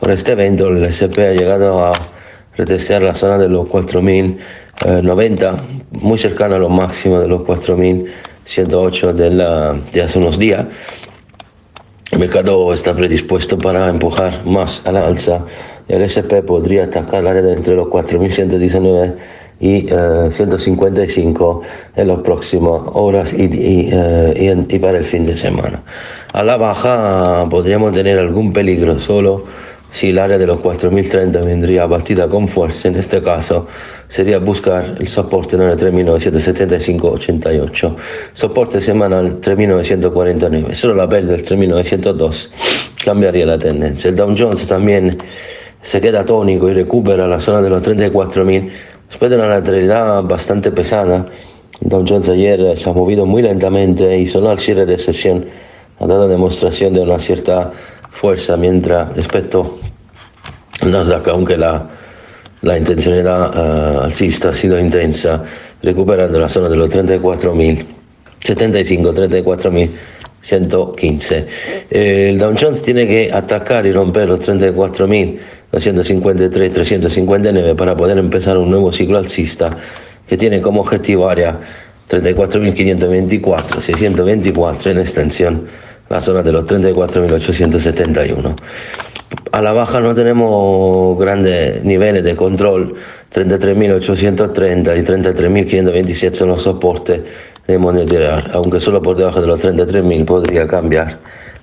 por 0.00 0.10
este 0.10 0.32
evento 0.32 0.68
el 0.68 0.84
SP 0.84 1.24
ha 1.24 1.32
llegado 1.32 1.86
a 1.86 1.92
retestear 2.56 3.02
la 3.02 3.14
zona 3.14 3.38
de 3.38 3.48
los 3.48 3.68
4090, 3.68 5.56
muy 5.92 6.18
cercano 6.18 6.56
a 6.56 6.58
lo 6.58 6.68
máximo 6.68 7.20
de 7.20 7.28
los 7.28 7.42
4108 7.44 9.12
de, 9.12 9.30
la, 9.30 9.72
de 9.92 10.02
hace 10.02 10.18
unos 10.18 10.38
días. 10.38 10.66
El 12.12 12.18
mercado 12.20 12.72
está 12.72 12.94
predispuesto 12.94 13.58
para 13.58 13.88
empujar 13.88 14.44
más 14.46 14.86
a 14.86 14.92
la 14.92 15.06
alza. 15.06 15.44
El 15.88 16.02
SP 16.02 16.42
podría 16.42 16.84
atacar 16.84 17.20
el 17.20 17.26
área 17.28 17.52
entre 17.52 17.74
los 17.74 17.88
4119 17.88 19.14
y 19.60 19.86
155 20.30 21.62
eh, 21.62 22.02
en 22.02 22.08
las 22.08 22.18
próximas 22.18 22.80
horas 22.92 23.32
y, 23.32 23.44
y, 23.44 23.94
uh, 23.94 24.32
y, 24.36 24.74
y 24.74 24.78
para 24.78 24.98
el 24.98 25.04
fin 25.04 25.24
de 25.24 25.36
semana. 25.36 25.82
A 26.32 26.42
la 26.42 26.56
baja 26.56 27.46
podríamos 27.48 27.92
tener 27.92 28.18
algún 28.18 28.52
peligro 28.52 28.98
solo 28.98 29.44
si 29.96 30.10
el 30.10 30.18
área 30.18 30.36
de 30.36 30.46
los 30.46 30.58
4030 30.58 31.40
vendría 31.40 31.86
batida 31.86 32.28
con 32.28 32.46
fuerza, 32.48 32.88
en 32.88 32.96
este 32.96 33.22
caso 33.22 33.66
sería 34.08 34.38
buscar 34.38 34.98
el 35.00 35.08
soporte 35.08 35.56
en 35.56 35.62
el 35.62 35.74
3975-88, 35.78 37.96
soporte 38.34 38.82
semanal 38.82 39.40
3949, 39.40 40.74
solo 40.74 40.96
la 40.96 41.08
pérdida 41.08 41.32
del 41.32 41.44
3902 41.44 42.50
cambiaría 43.02 43.46
la 43.46 43.56
tendencia. 43.56 44.10
El 44.10 44.16
Dow 44.16 44.34
Jones 44.36 44.66
también 44.66 45.16
se 45.86 46.00
queda 46.00 46.24
tónico 46.24 46.68
y 46.68 46.74
recupera 46.74 47.28
la 47.28 47.40
zona 47.40 47.62
de 47.62 47.70
los 47.70 47.80
34.000 47.82 48.70
después 49.08 49.30
de 49.30 49.36
una 49.36 49.48
lateralidad 49.48 50.22
bastante 50.24 50.72
pesada. 50.72 51.26
Dow 51.80 52.04
Jones 52.06 52.28
ayer 52.28 52.76
se 52.76 52.90
ha 52.90 52.92
movido 52.92 53.24
muy 53.24 53.40
lentamente 53.42 54.18
y 54.18 54.26
solo 54.26 54.50
al 54.50 54.58
cierre 54.58 54.84
de 54.84 54.98
sesión 54.98 55.46
ha 56.00 56.06
dado 56.06 56.28
demostración 56.28 56.92
de 56.92 57.00
una 57.00 57.18
cierta 57.18 57.72
fuerza, 58.10 58.54
mientras 58.56 59.14
respecto 59.14 59.78
al 60.80 60.90
Nasdaq, 60.90 61.28
aunque 61.28 61.56
la, 61.56 61.86
la 62.62 62.76
intencionalidad 62.76 63.54
uh, 63.54 64.00
alcista 64.00 64.48
ha 64.50 64.52
sido 64.52 64.80
intensa, 64.80 65.44
recuperando 65.82 66.40
la 66.40 66.48
zona 66.48 66.68
de 66.68 66.76
los 66.76 66.90
34.000, 66.90 67.84
75, 68.40 69.14
34.115. 69.14 71.46
Eh, 71.90 72.30
el 72.30 72.38
Dow 72.38 72.54
Jones 72.58 72.82
tiene 72.82 73.06
que 73.06 73.30
atacar 73.32 73.86
y 73.86 73.92
romper 73.92 74.28
los 74.28 74.40
34.253, 74.40 75.38
359 75.70 77.74
para 77.74 77.96
poder 77.96 78.18
empezar 78.18 78.56
un 78.56 78.70
nuevo 78.70 78.92
ciclo 78.92 79.18
alcista 79.18 79.76
que 80.28 80.36
tiene 80.36 80.60
como 80.60 80.80
objetivo 80.80 81.28
área 81.28 81.58
34.524, 82.08 83.80
624 83.80 84.90
en 84.90 84.98
extensión 84.98 85.66
la 86.08 86.20
zona 86.20 86.42
de 86.42 86.52
los 86.52 86.64
34.871. 86.66 88.54
A 89.50 89.60
la 89.60 89.72
baja 89.72 89.98
no 90.00 90.14
tenemos 90.14 91.18
grandes 91.18 91.82
niveles 91.84 92.22
de 92.22 92.36
control, 92.36 92.94
33.830 93.34 94.96
y 94.96 95.02
33.527 95.02 96.34
son 96.34 96.50
los 96.50 96.62
soportes 96.62 97.22
de 97.66 97.78
monitorear, 97.78 98.52
aunque 98.54 98.78
solo 98.78 99.02
por 99.02 99.16
debajo 99.16 99.40
de 99.40 99.48
los 99.48 99.64
33.000 99.64 100.24
podría 100.24 100.68
cambiar 100.68 101.18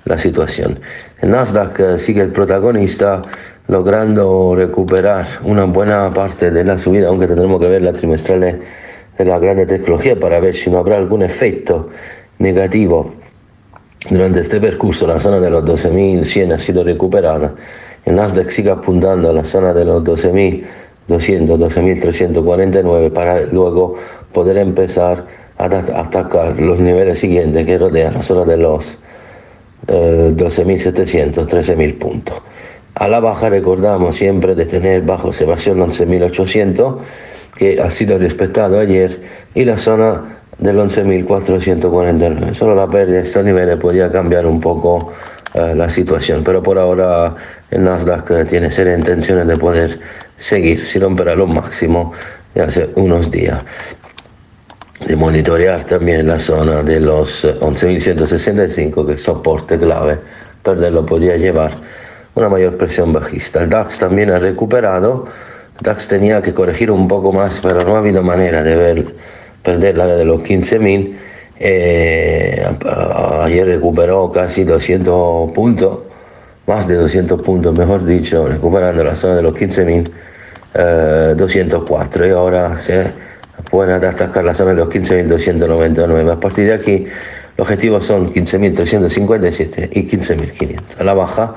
la 0.06 0.18
situación. 0.18 0.80
El 1.22 1.32
Nasdaq 1.32 1.80
eh, 1.80 1.98
sigue 1.98 2.22
el 2.22 2.32
protagonista 2.32 3.22
logrando 3.68 4.56
recuperar 4.56 5.26
una 5.44 5.66
buena 5.66 6.14
parte 6.14 6.52
de 6.52 6.64
la 6.64 6.78
subida, 6.78 7.08
aunque 7.08 7.28
tendremos 7.28 7.62
que 7.62 7.68
ver 7.68 7.82
la 7.82 7.94
trimestral 7.94 8.62
de 9.18 9.26
la 9.26 9.40
grande 9.40 9.66
tecnología 9.66 10.20
para 10.20 10.40
ver 10.40 10.54
si 10.54 10.70
no 10.70 10.80
habrá 10.80 10.98
algún 10.98 11.22
efecto 11.22 11.90
negativo 12.40 13.14
durante 14.10 14.42
este 14.42 14.60
percurso 14.60 15.08
la 15.08 15.18
zona 15.18 15.40
de 15.40 15.50
los 15.50 15.64
12.100 15.64 16.54
ha 16.54 16.60
sido 16.60 16.84
recuperada. 16.84 17.56
El 18.04 18.18
Nasdaq 18.18 18.50
sigue 18.50 18.70
apuntando 18.70 19.30
a 19.30 19.34
la 19.34 19.46
zona 19.46 19.74
de 19.74 19.86
los 19.86 20.04
12.200, 20.04 20.66
12.349 21.08 23.14
para 23.14 23.40
luego 23.46 23.96
poder 24.34 24.58
empezar 24.58 25.26
a 25.58 25.66
atacar 25.66 26.60
los 26.60 26.82
niveles 26.82 27.20
siguientes 27.20 27.66
que 27.66 27.78
rodean 27.78 28.16
la 28.16 28.22
zona 28.22 28.44
de 28.44 28.58
los 28.58 28.98
eh, 29.88 30.34
12.700, 30.36 31.48
13.000 31.48 31.98
puntos. 31.98 32.42
A 32.96 33.08
la 33.08 33.20
baja 33.20 33.50
recordamos 33.50 34.16
siempre 34.16 34.54
de 34.54 34.66
tener 34.66 35.02
bajo 35.02 35.30
observación 35.30 35.80
11.800 35.80 36.98
que 37.58 37.82
ha 37.82 37.90
sido 37.90 38.18
respetado 38.20 38.80
ayer 38.80 39.22
y 39.56 39.66
la 39.66 39.78
zona 39.78 40.40
del 40.60 40.78
11.449. 40.78 42.54
Solo 42.54 42.76
la 42.76 42.88
pérdida 42.88 43.18
de 43.18 43.24
estos 43.24 43.44
niveles 43.44 43.78
podría 43.78 44.12
cambiar 44.12 44.46
un 44.46 44.62
poco 44.62 45.12
eh, 45.54 45.74
la 45.76 45.90
situación, 45.90 46.44
pero 46.44 46.62
por 46.62 46.78
ahora 46.78 47.36
el 47.72 47.84
Nasdaq 47.84 48.32
eh, 48.32 48.46
tiene 48.46 48.70
serias 48.70 48.98
intenciones 48.98 49.48
de 49.48 49.58
poder 49.58 50.00
seguir 50.38 50.86
si 50.86 51.00
romperá 51.00 51.36
lo 51.36 51.48
máximo 51.48 52.14
de 52.54 52.62
hace 52.62 52.90
unos 52.96 53.30
días. 53.32 53.62
De 55.00 55.16
monitorear 55.16 55.84
también 55.86 56.28
la 56.28 56.40
zona 56.40 56.84
de 56.84 57.00
los 57.00 57.46
11.165, 57.46 59.06
que 59.06 59.14
es 59.14 59.24
soporte 59.24 59.78
clave, 59.78 60.20
perderlo 60.62 61.06
podría 61.06 61.36
llevar 61.36 61.72
una 62.36 62.48
mayor 62.48 62.78
presión 62.78 63.12
bajista. 63.12 63.64
El 63.64 63.70
DAX 63.70 64.00
también 64.00 64.30
ha 64.30 64.40
recuperado, 64.40 65.26
el 65.78 65.84
DAX 65.84 66.08
tenía 66.08 66.42
que 66.42 66.54
corregir 66.54 66.92
un 66.92 67.08
poco 67.08 67.32
más, 67.32 67.60
pero 67.62 67.84
no 67.84 67.96
ha 67.96 68.00
habido 68.00 68.24
manera 68.24 68.64
de 68.64 68.76
ver 68.76 69.16
perder 69.64 69.98
la 69.98 70.06
de 70.06 70.26
los 70.26 70.44
15.000. 70.44 71.18
Eh, 71.60 72.66
ayer 73.42 73.66
recuperó 73.66 74.32
casi 74.32 74.64
200 74.64 75.52
puntos 75.52 76.00
más 76.66 76.88
de 76.88 76.96
200 76.96 77.42
puntos, 77.42 77.78
mejor 77.78 78.06
dicho, 78.06 78.48
recuperando 78.48 79.04
la 79.04 79.16
zona 79.16 79.36
de 79.38 79.42
los 79.42 79.54
15.204 79.54 82.28
y 82.28 82.30
ahora 82.32 82.78
se 82.78 83.12
pueden 83.74 84.06
atacar 84.06 84.46
la 84.46 84.54
zona 84.54 84.70
de 84.70 84.78
los 84.78 84.88
15.299. 84.90 86.32
A 86.32 86.40
partir 86.40 86.68
de 86.68 86.74
aquí, 86.74 87.06
los 87.58 87.66
objetivos 87.66 88.06
son 88.06 88.32
15.357 88.32 89.90
y 89.94 90.08
15.500. 90.08 91.00
A 91.00 91.04
la 91.04 91.16
baja, 91.16 91.56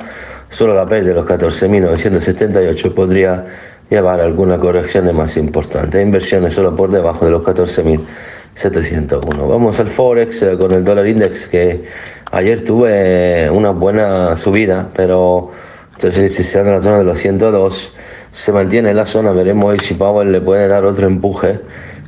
solo 0.49 0.75
la 0.75 0.88
pérdida 0.88 1.11
de 1.11 1.16
los 1.16 1.26
14.978 1.26 2.94
podría 2.94 3.44
llevar 3.90 4.23
alguna 4.23 4.56
corrección 4.56 5.14
más 5.14 5.37
importante. 5.37 6.00
Inversiones 6.00 6.54
solo 6.54 6.75
por 6.75 6.90
debajo 6.90 7.26
de 7.26 7.32
los 7.32 7.42
14.701. 7.42 9.46
Vamos 9.46 9.78
al 9.78 9.88
Forex 9.88 10.42
eh, 10.42 10.56
con 10.58 10.73
el 10.73 10.85
dólar 10.85 11.06
index 11.06 11.46
que 11.46 11.85
ayer 12.32 12.64
tuve 12.64 13.50
una 13.50 13.73
buena 13.73 14.38
subida, 14.38 14.88
pero 14.96 15.50
se 15.99 16.61
en 16.61 16.73
la 16.73 16.82
zona 16.82 16.99
de 16.99 17.04
los 17.04 17.18
102, 17.18 17.94
se 18.30 18.52
mantiene 18.52 18.90
en 18.90 18.96
la 18.96 19.06
zona, 19.06 19.32
veremos 19.32 19.76
si 19.82 19.94
Powell 19.94 20.30
le 20.30 20.40
puede 20.40 20.68
dar 20.68 20.85
otro 20.85 21.06
empuje, 21.06 21.61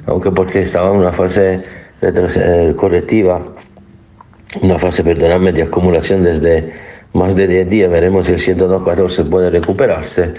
aunque 0.08 0.30
porque 0.30 0.60
estaba 0.60 0.88
en 0.88 0.96
una 0.96 1.12
fase 1.12 1.60
eh, 2.00 2.74
correctiva, 2.76 3.42
una 4.62 4.78
fase, 4.78 5.04
perdonadme, 5.04 5.52
de 5.52 5.62
acumulación 5.62 6.22
desde 6.22 6.72
más 7.12 7.36
de 7.36 7.46
10 7.46 7.68
días, 7.68 7.90
veremos 7.90 8.26
si 8.26 8.32
el 8.32 8.38
102.14 8.38 9.28
puede 9.28 9.50
recuperarse. 9.50 10.34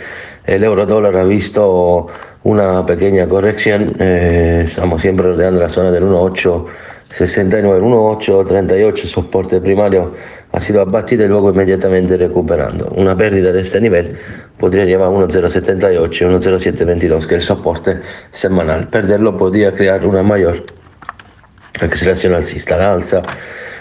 El 0.45 0.63
euro 0.63 0.85
dólar 0.85 1.15
ha 1.17 1.23
visto 1.23 2.07
una 2.43 2.85
pequeña 2.85 3.27
corrección, 3.27 3.95
eh, 3.99 4.63
estamos 4.65 5.01
siempre 5.01 5.27
rodeando 5.27 5.59
la 5.61 5.69
zona 5.69 5.91
del 5.91 6.03
1.869, 6.05 7.79
1.838, 7.81 8.95
soporte 9.05 9.61
primario 9.61 10.13
ha 10.51 10.59
sido 10.59 10.81
abatido 10.81 11.25
y 11.25 11.27
luego 11.27 11.51
inmediatamente 11.51 12.17
recuperando. 12.17 12.91
Una 12.95 13.15
pérdida 13.15 13.51
de 13.51 13.61
este 13.61 13.79
nivel 13.79 14.17
podría 14.57 14.85
llevar 14.85 15.09
a 15.09 15.11
1.078 15.11 15.91
y 15.93 16.25
1.0722, 16.25 17.27
que 17.27 17.35
es 17.35 17.45
soporte 17.45 17.99
semanal. 18.31 18.87
Perderlo 18.87 19.37
podría 19.37 19.71
crear 19.71 20.05
una 20.05 20.23
mayor 20.23 20.63
acceleración 21.81 22.33
alcista, 22.33 22.77
la 22.77 22.93
alza 22.93 23.21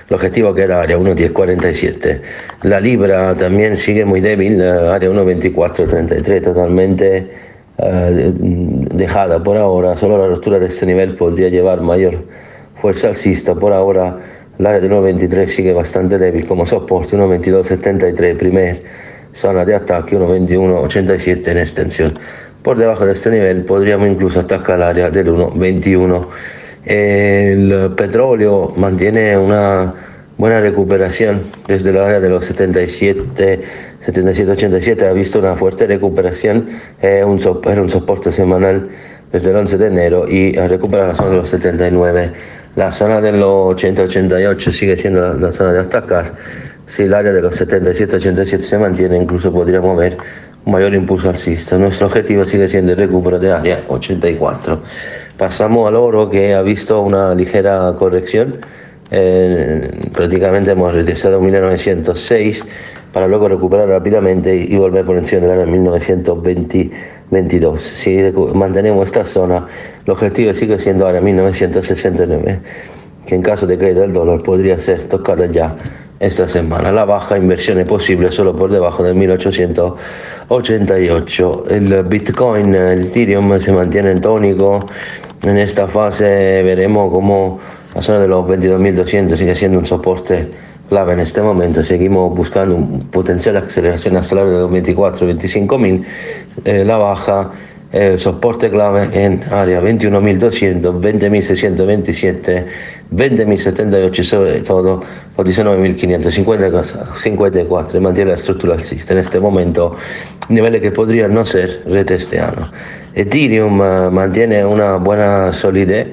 el 0.09 0.15
objetivo 0.15 0.55
queda 0.55 0.81
área 0.81 0.97
1.1047. 0.97 2.21
La 2.63 2.81
libra 2.81 3.35
también 3.37 3.77
sigue 3.77 4.07
muy 4.07 4.23
débil, 4.23 4.63
área 4.63 5.11
1.2433, 5.11 6.43
totalmente 6.43 7.31
eh, 7.77 8.33
dejada 8.35 9.43
por 9.43 9.59
ahora. 9.59 9.97
Solo 9.97 10.17
la 10.17 10.29
ruptura 10.29 10.59
de 10.59 10.67
este 10.67 10.87
nivel 10.87 11.15
podría 11.15 11.51
llevar 11.51 11.83
mayor 11.83 12.25
fuerza 12.77 13.09
alcista. 13.09 13.55
Por 13.55 13.75
ahora, 13.75 14.17
el 14.59 14.67
área 14.67 14.81
de 14.81 14.91
1.23 14.91 15.47
sigue 15.47 15.73
bastante 15.73 16.19
débil 16.19 16.47
como 16.47 16.67
soporte, 16.67 17.17
1.2273, 17.17 18.37
primer 18.37 18.83
zona 19.33 19.65
de 19.65 19.75
ataque, 19.75 20.17
1.2187 20.19 21.49
en 21.49 21.59
extensión. 21.59 22.15
Por 22.63 22.77
debajo 22.77 23.07
de 23.07 23.13
este 23.13 23.31
nivel 23.31 23.65
podríamos 23.65 24.09
incluso 24.09 24.41
atacar 24.41 24.77
el 24.77 24.83
área 24.83 25.11
del 25.11 25.29
1.21 25.29 26.27
el 26.89 27.93
petróleo 27.97 28.73
mantiene 28.75 29.37
una 29.37 29.93
buena 30.39 30.61
recuperación 30.61 31.43
desde 31.67 31.91
el 31.91 31.99
área 31.99 32.19
de 32.19 32.31
los 32.31 32.47
77, 32.47 33.63
77, 34.01 34.51
87. 34.53 35.07
Ha 35.07 35.13
visto 35.13 35.39
una 35.39 35.55
fuerte 35.55 35.87
recuperación, 35.87 36.69
eh, 37.03 37.19
era 37.19 37.27
un 37.83 37.91
soporte 37.91 38.33
semanal 38.33 38.89
desde 39.31 39.51
el 39.51 39.57
11 39.57 39.77
de 39.77 39.87
enero 39.87 40.27
y 40.27 40.57
ha 40.57 40.67
recuperado 40.67 41.09
la 41.09 41.15
zona 41.15 41.31
de 41.31 41.37
los 41.37 41.49
79. 41.51 42.33
La 42.79 42.93
zona 42.93 43.21
de 43.21 43.33
los 43.33 43.75
80, 43.75 44.03
88 44.03 44.71
sigue 44.71 44.97
siendo 44.97 45.35
la, 45.35 45.51
zona 45.51 45.73
de 45.73 45.81
atacar. 45.81 46.37
Si 46.87 47.03
el 47.03 47.13
área 47.13 47.33
de 47.33 47.43
los 47.43 47.57
77, 47.57 48.19
87 48.19 48.63
se 48.63 48.79
mantiene, 48.79 49.17
incluso 49.17 49.53
podría 49.53 49.81
mover 49.81 50.17
un 50.65 50.73
mayor 50.75 50.95
impulso 50.95 51.29
alcista. 51.29 51.77
Nuestro 51.77 52.07
objetivo 52.07 52.45
sigue 52.45 52.69
siendo 52.69 52.93
el 52.93 52.99
recupero 52.99 53.41
de 53.41 53.51
área 53.51 53.83
84. 53.89 54.81
Pasamos 55.37 55.89
al 55.89 55.97
oro 55.97 56.31
que 56.31 56.55
ha 56.55 56.63
visto 56.63 57.01
una 57.01 57.35
ligera 57.35 57.93
corrección. 57.99 58.57
Prácticamente 59.11 60.73
hemos 60.73 60.95
regresado 60.95 61.41
1906 61.41 62.65
para 63.13 63.27
luego 63.27 63.49
recuperar 63.49 63.89
rápidamente 63.89 64.55
y 64.55 64.77
volver 64.77 65.05
por 65.05 65.17
encima 65.17 65.43
del 65.43 65.61
año 65.61 65.73
1922. 65.73 67.81
Si 67.81 68.19
mantenemos 68.55 69.07
esta 69.07 69.25
zona, 69.25 69.67
el 70.05 70.11
objetivo 70.11 70.53
sigue 70.53 70.79
siendo 70.79 71.07
ahora 71.07 71.21
1969, 71.21 72.61
que 73.27 73.35
en 73.35 73.43
caso 73.43 73.67
de 73.67 73.79
caída 73.79 74.03
del 74.03 74.13
dólar 74.13 74.43
podría 74.43 74.79
ser 74.79 75.03
tocada 75.05 75.47
ya 75.47 75.75
esta 76.21 76.47
semana. 76.47 76.93
La 76.93 77.07
baja 77.07 77.39
inversión 77.39 77.79
es 77.79 77.87
posible 77.87 78.31
solo 78.31 78.55
por 78.55 78.71
debajo 78.71 79.03
de 79.03 79.15
1888. 79.15 81.65
El 81.71 82.03
Bitcoin, 82.03 82.75
el 82.75 83.07
Ethereum 83.07 83.59
se 83.59 83.73
mantiene 83.73 84.11
en 84.11 84.21
tónico 84.21 84.81
en 85.43 85.57
esta 85.57 85.87
fase 85.87 86.63
veremos 86.63 87.13
cómo 87.13 87.61
la 87.95 88.03
zona 88.03 88.21
de 88.21 88.29
los 88.29 88.45
22.200 88.47 89.37
sigue 89.37 89.55
siendo 89.55 89.79
un 89.79 89.87
soporte 89.87 90.49
clave 90.89 91.13
en 91.13 91.21
este 91.21 91.43
momento. 91.43 91.83
Seguimos 91.83 92.35
buscando 92.35 92.77
un 92.77 93.01
potencial 93.11 93.57
aceleración 93.57 94.17
hasta 94.17 94.37
la 94.37 94.45
de 94.45 94.53
los 94.53 94.71
24-25.000. 94.71 96.05
Eh, 96.65 96.85
la 96.85 96.97
baja, 96.97 97.51
el 97.93 98.19
soporte 98.19 98.71
clave 98.71 99.09
en 99.13 99.45
área 99.51 99.81
21.200, 99.81 101.01
20.627, 101.01 102.67
20.078 103.15 104.19
y 104.19 104.23
sobre 104.23 104.61
todo 104.61 105.03
los 105.37 105.47
19.554. 105.47 108.01
Mantiene 108.01 108.31
la 108.31 108.37
estructura 108.37 108.75
alcista. 108.75 109.15
En 109.15 109.21
este 109.21 109.41
momento, 109.41 109.97
niveles 110.51 110.83
que 110.83 110.91
podrían 110.91 111.33
no 111.33 111.45
ser 111.45 111.83
retesteados. 111.87 112.69
Ethereum 113.15 113.81
eh, 113.83 114.11
mantiene 114.11 114.65
una 114.65 114.97
buena 114.97 115.53
solidez, 115.53 116.09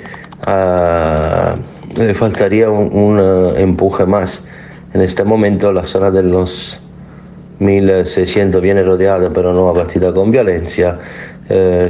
eh, 0.48 1.56
le 1.96 2.14
faltaría 2.14 2.70
un, 2.70 3.20
eh, 3.20 3.62
empuje 3.62 4.06
más. 4.06 4.46
En 4.94 5.02
este 5.02 5.24
momento 5.24 5.72
la 5.72 5.84
zona 5.84 6.12
de 6.12 6.24
los 6.24 6.80
1600 7.60 8.62
viene 8.62 8.84
rodeada 8.84 9.30
pero 9.32 9.54
no 9.54 9.70
abatida 9.70 10.14
con 10.14 10.32
violencia. 10.32 11.00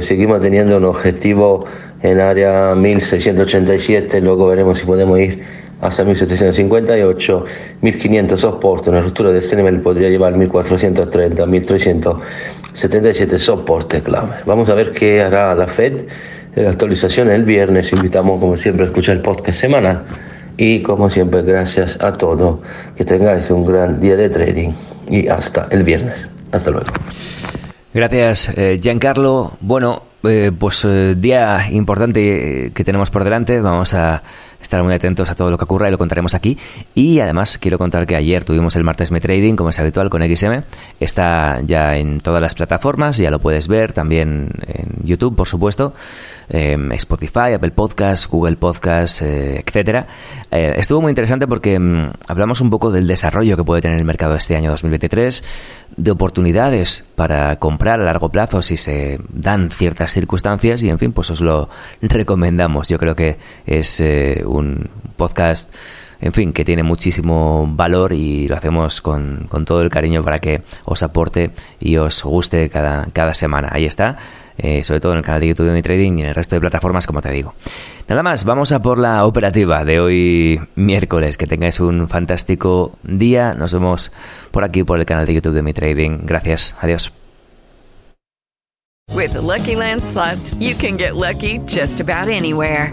seguimos 0.00 0.40
teniendo 0.40 0.76
un 0.76 0.84
objetivo 0.84 1.64
en 2.02 2.20
área 2.20 2.74
1687, 2.74 4.20
luego 4.20 4.48
veremos 4.48 4.78
si 4.78 4.84
podemos 4.86 5.18
ir 5.18 5.42
hasta 5.80 6.04
1758, 6.04 7.44
1500 7.82 8.40
soporte, 8.40 8.90
una 8.90 9.00
ruptura 9.00 9.30
de 9.30 9.38
este 9.40 9.56
nivel 9.56 9.80
podría 9.80 10.08
llevar 10.08 10.36
1430, 10.36 11.46
1377 11.46 13.38
soporte 13.38 14.02
clave. 14.02 14.36
Vamos 14.46 14.68
a 14.70 14.74
ver 14.74 14.92
qué 14.92 15.22
hará 15.22 15.54
la 15.54 15.66
Fed. 15.66 16.06
La 16.56 16.70
actualización 16.70 17.30
el 17.30 17.44
viernes, 17.44 17.92
invitamos 17.92 18.40
como 18.40 18.56
siempre 18.56 18.84
a 18.84 18.88
escuchar 18.88 19.16
el 19.16 19.22
podcast 19.22 19.60
semanal 19.60 20.04
y 20.56 20.80
como 20.80 21.10
siempre 21.10 21.42
gracias 21.42 21.98
a 22.00 22.16
todos, 22.16 22.60
que 22.96 23.04
tengáis 23.04 23.50
un 23.50 23.66
gran 23.66 24.00
día 24.00 24.16
de 24.16 24.30
trading 24.30 24.70
y 25.06 25.28
hasta 25.28 25.68
el 25.70 25.82
viernes. 25.82 26.30
Hasta 26.52 26.70
luego. 26.70 26.86
Gracias, 27.92 28.50
eh, 28.56 28.80
Giancarlo. 28.82 29.52
Bueno, 29.60 30.02
eh, 30.22 30.50
pues 30.58 30.82
eh, 30.86 31.14
día 31.18 31.66
importante 31.70 32.72
que 32.74 32.84
tenemos 32.84 33.10
por 33.10 33.24
delante. 33.24 33.60
Vamos 33.60 33.92
a 33.92 34.22
estar 34.62 34.82
muy 34.82 34.94
atentos 34.94 35.30
a 35.30 35.34
todo 35.34 35.50
lo 35.50 35.58
que 35.58 35.64
ocurra 35.64 35.88
y 35.88 35.90
lo 35.90 35.98
contaremos 35.98 36.32
aquí. 36.32 36.56
Y 36.94 37.20
además 37.20 37.58
quiero 37.58 37.76
contar 37.76 38.06
que 38.06 38.16
ayer 38.16 38.46
tuvimos 38.46 38.76
el 38.76 38.84
martes 38.84 39.10
Me 39.10 39.20
Trading, 39.20 39.56
como 39.56 39.68
es 39.68 39.78
habitual, 39.78 40.08
con 40.08 40.22
XM. 40.22 40.62
Está 41.00 41.60
ya 41.66 41.98
en 41.98 42.20
todas 42.20 42.40
las 42.40 42.54
plataformas, 42.54 43.18
ya 43.18 43.30
lo 43.30 43.40
puedes 43.40 43.68
ver, 43.68 43.92
también 43.92 44.52
YouTube, 45.06 45.36
por 45.36 45.46
supuesto, 45.46 45.94
em, 46.48 46.92
Spotify, 46.92 47.54
Apple 47.54 47.70
Podcasts, 47.70 48.28
Google 48.28 48.56
Podcasts, 48.56 49.22
eh, 49.22 49.62
etcétera. 49.64 50.06
Eh, 50.50 50.74
estuvo 50.76 51.00
muy 51.00 51.10
interesante 51.10 51.46
porque 51.46 51.74
em, 51.74 52.10
hablamos 52.28 52.60
un 52.60 52.70
poco 52.70 52.90
del 52.90 53.06
desarrollo 53.06 53.56
que 53.56 53.64
puede 53.64 53.80
tener 53.80 53.98
el 53.98 54.04
mercado 54.04 54.34
este 54.34 54.56
año 54.56 54.70
2023, 54.70 55.44
de 55.96 56.10
oportunidades 56.10 57.04
para 57.14 57.56
comprar 57.56 58.00
a 58.00 58.04
largo 58.04 58.28
plazo 58.28 58.62
si 58.62 58.76
se 58.76 59.18
dan 59.28 59.70
ciertas 59.70 60.12
circunstancias 60.12 60.82
y, 60.82 60.90
en 60.90 60.98
fin, 60.98 61.12
pues 61.12 61.30
os 61.30 61.40
lo 61.40 61.68
recomendamos. 62.02 62.88
Yo 62.88 62.98
creo 62.98 63.14
que 63.14 63.36
es 63.66 64.00
eh, 64.00 64.42
un 64.44 64.88
podcast, 65.16 65.74
en 66.20 66.32
fin, 66.32 66.52
que 66.52 66.64
tiene 66.64 66.82
muchísimo 66.82 67.66
valor 67.68 68.12
y 68.12 68.48
lo 68.48 68.56
hacemos 68.56 69.00
con, 69.00 69.46
con 69.48 69.64
todo 69.64 69.80
el 69.82 69.90
cariño 69.90 70.22
para 70.22 70.38
que 70.38 70.62
os 70.84 71.02
aporte 71.02 71.50
y 71.80 71.96
os 71.96 72.22
guste 72.22 72.68
cada, 72.68 73.06
cada 73.12 73.34
semana. 73.34 73.68
Ahí 73.72 73.84
está. 73.84 74.16
Eh, 74.58 74.82
sobre 74.84 75.00
todo 75.00 75.12
en 75.12 75.18
el 75.18 75.24
canal 75.24 75.40
de 75.40 75.48
YouTube 75.48 75.66
de 75.66 75.72
Mi 75.72 75.82
Trading 75.82 76.18
y 76.18 76.22
en 76.22 76.28
el 76.28 76.34
resto 76.34 76.56
de 76.56 76.60
plataformas, 76.60 77.06
como 77.06 77.20
te 77.20 77.30
digo. 77.30 77.54
Nada 78.08 78.22
más, 78.22 78.44
vamos 78.44 78.72
a 78.72 78.80
por 78.80 78.98
la 78.98 79.24
operativa 79.24 79.84
de 79.84 80.00
hoy 80.00 80.60
miércoles. 80.74 81.36
Que 81.36 81.46
tengáis 81.46 81.80
un 81.80 82.08
fantástico 82.08 82.98
día. 83.02 83.54
Nos 83.54 83.72
vemos 83.72 84.12
por 84.50 84.64
aquí, 84.64 84.84
por 84.84 84.98
el 84.98 85.06
canal 85.06 85.26
de 85.26 85.34
YouTube 85.34 85.54
de 85.54 85.62
Mi 85.62 85.72
Trading. 85.72 86.20
Gracias, 86.24 86.76
adiós. 86.80 87.12
With 89.14 89.34
Lucky 89.34 89.74
you 90.58 90.74
can 90.74 90.96
get 90.96 91.16
lucky 91.16 91.58
just 91.66 92.00
about 92.00 92.28
anywhere. 92.28 92.92